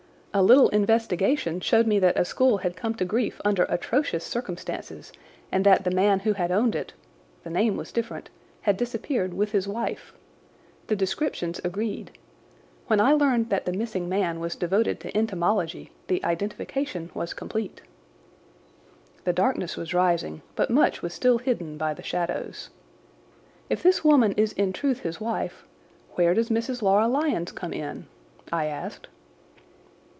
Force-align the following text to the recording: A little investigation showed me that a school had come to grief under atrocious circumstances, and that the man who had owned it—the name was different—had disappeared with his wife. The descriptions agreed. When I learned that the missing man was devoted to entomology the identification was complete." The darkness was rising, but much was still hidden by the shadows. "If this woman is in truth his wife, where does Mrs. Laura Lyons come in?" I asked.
A 0.33 0.41
little 0.41 0.69
investigation 0.69 1.59
showed 1.59 1.85
me 1.85 1.99
that 1.99 2.17
a 2.17 2.23
school 2.23 2.59
had 2.59 2.77
come 2.77 2.95
to 2.95 3.03
grief 3.03 3.41
under 3.43 3.63
atrocious 3.67 4.23
circumstances, 4.23 5.11
and 5.51 5.65
that 5.65 5.83
the 5.83 5.91
man 5.91 6.21
who 6.21 6.31
had 6.31 6.53
owned 6.53 6.73
it—the 6.73 7.49
name 7.49 7.75
was 7.75 7.91
different—had 7.91 8.77
disappeared 8.77 9.33
with 9.33 9.51
his 9.51 9.67
wife. 9.67 10.13
The 10.87 10.95
descriptions 10.95 11.59
agreed. 11.65 12.11
When 12.87 13.01
I 13.01 13.11
learned 13.11 13.49
that 13.49 13.65
the 13.65 13.73
missing 13.73 14.07
man 14.07 14.39
was 14.39 14.55
devoted 14.55 15.01
to 15.01 15.17
entomology 15.17 15.91
the 16.07 16.23
identification 16.23 17.09
was 17.13 17.33
complete." 17.33 17.81
The 19.25 19.33
darkness 19.33 19.75
was 19.75 19.93
rising, 19.93 20.43
but 20.55 20.69
much 20.69 21.01
was 21.01 21.13
still 21.13 21.39
hidden 21.39 21.77
by 21.77 21.93
the 21.93 22.03
shadows. 22.03 22.69
"If 23.69 23.83
this 23.83 24.05
woman 24.05 24.31
is 24.37 24.53
in 24.53 24.71
truth 24.71 25.01
his 25.01 25.19
wife, 25.19 25.65
where 26.11 26.33
does 26.33 26.47
Mrs. 26.47 26.81
Laura 26.81 27.09
Lyons 27.09 27.51
come 27.51 27.73
in?" 27.73 28.07
I 28.49 28.67
asked. 28.67 29.07